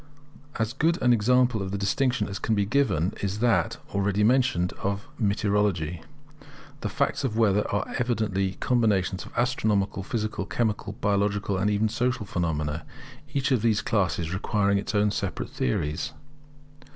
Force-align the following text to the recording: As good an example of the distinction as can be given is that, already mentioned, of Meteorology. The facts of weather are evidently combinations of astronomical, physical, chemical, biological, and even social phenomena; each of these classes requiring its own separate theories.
As 0.57 0.73
good 0.73 0.99
an 0.99 1.13
example 1.13 1.61
of 1.61 1.69
the 1.69 1.77
distinction 1.77 2.27
as 2.27 2.39
can 2.39 2.55
be 2.55 2.65
given 2.65 3.13
is 3.21 3.37
that, 3.37 3.77
already 3.93 4.23
mentioned, 4.23 4.73
of 4.81 5.07
Meteorology. 5.19 6.01
The 6.79 6.89
facts 6.89 7.23
of 7.23 7.37
weather 7.37 7.69
are 7.69 7.85
evidently 7.99 8.53
combinations 8.53 9.25
of 9.27 9.33
astronomical, 9.37 10.01
physical, 10.01 10.47
chemical, 10.47 10.93
biological, 10.93 11.55
and 11.59 11.69
even 11.69 11.87
social 11.87 12.25
phenomena; 12.25 12.83
each 13.31 13.51
of 13.51 13.61
these 13.61 13.83
classes 13.83 14.33
requiring 14.33 14.79
its 14.79 14.95
own 14.95 15.11
separate 15.11 15.51
theories. 15.51 16.13